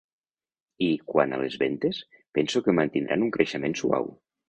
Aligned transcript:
I, 0.85 0.87
quant 1.11 1.35
a 1.37 1.39
les 1.43 1.59
vendes, 1.65 2.01
penso 2.39 2.65
que 2.69 2.79
mantindran 2.81 3.31
un 3.31 3.35
creixement 3.41 3.83
suau. 3.85 4.15